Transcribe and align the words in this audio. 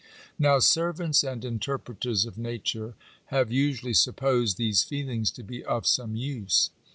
Now 0.39 0.57
"servants 0.57 1.23
and 1.23 1.45
interpreters 1.45 2.25
of 2.25 2.35
nature" 2.35 2.95
have 3.25 3.51
usually 3.51 3.93
supposed 3.93 4.57
these 4.57 4.81
feelings 4.81 5.29
to 5.29 5.43
be 5.43 5.63
of 5.63 5.85
some 5.85 6.15
use. 6.15 6.71